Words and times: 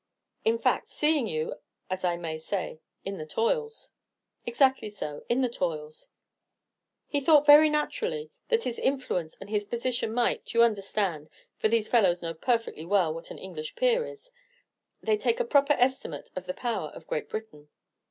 "In 0.43 0.57
fact, 0.57 0.89
seeing 0.89 1.27
you, 1.27 1.53
as 1.87 2.03
I 2.03 2.17
may 2.17 2.39
say, 2.39 2.79
in 3.05 3.19
the 3.19 3.25
toils." 3.27 3.93
"Exactly 4.47 4.89
so, 4.89 5.23
in 5.29 5.41
the 5.41 5.47
toils." 5.47 6.09
"He 7.05 7.19
thought 7.21 7.45
very 7.45 7.69
naturally 7.69 8.31
that 8.47 8.63
his 8.63 8.79
influence 8.79 9.37
and 9.39 9.47
his 9.51 9.65
position 9.67 10.11
might, 10.11 10.55
you 10.55 10.63
understand, 10.63 11.29
for 11.59 11.67
these 11.67 11.87
fellows 11.87 12.23
know 12.23 12.33
perfectly 12.33 12.83
well 12.83 13.13
what 13.13 13.29
an 13.29 13.37
English 13.37 13.75
peer 13.75 14.03
is, 14.03 14.31
they 15.03 15.17
take 15.17 15.39
a 15.39 15.45
proper 15.45 15.73
estimate 15.73 16.31
of 16.35 16.47
the 16.47 16.53
power 16.55 16.89
of 16.95 17.05
Great 17.05 17.29
Britain." 17.29 17.69